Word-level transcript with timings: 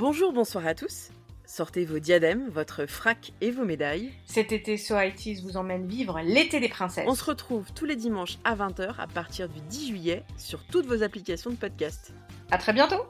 Bonjour, 0.00 0.32
bonsoir 0.32 0.66
à 0.66 0.74
tous. 0.74 1.10
Sortez 1.44 1.84
vos 1.84 1.98
diadèmes, 1.98 2.48
votre 2.48 2.86
frac 2.86 3.34
et 3.42 3.50
vos 3.50 3.66
médailles. 3.66 4.10
Cet 4.24 4.50
été, 4.50 4.78
SoITES 4.78 5.42
vous 5.42 5.58
emmène 5.58 5.86
vivre 5.86 6.18
l'été 6.24 6.58
des 6.58 6.70
princesses. 6.70 7.04
On 7.06 7.14
se 7.14 7.22
retrouve 7.22 7.70
tous 7.74 7.84
les 7.84 7.96
dimanches 7.96 8.38
à 8.42 8.56
20h 8.56 8.94
à 8.98 9.06
partir 9.06 9.50
du 9.50 9.60
10 9.60 9.88
juillet 9.88 10.24
sur 10.38 10.64
toutes 10.64 10.86
vos 10.86 11.02
applications 11.02 11.50
de 11.50 11.56
podcast. 11.56 12.14
À 12.50 12.56
très 12.56 12.72
bientôt 12.72 13.04